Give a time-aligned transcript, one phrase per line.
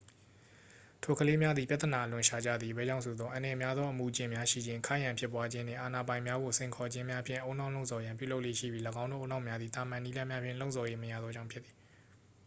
[1.03, 11.75] "ထိုကလေးများသည် ပြဿနာအလွန်ရှာကြသည် အဘယ်ကြောင့်ဆိုသော် "အန္တရာယ်များသော အမူအကျင့်များရှိခြင်း၊ ခိုက်ရန်ဖြစ်ပွားခြင်းနှင့် အာဏာပိုင်များကို စိန်ခေါ်ခြင်းများ""ဖြင့် ဦးနှောက်လှုံ့ဆော်ရန်ပြုလုပ်လေ့ရှိပြီး ၎င်းတို့ဦးနှောက်များသည် သာမန် နည်းလမ်းများဖြင့် လှုံ့ဆော်၍မရသောကြောင့်ဖြစ်သည်။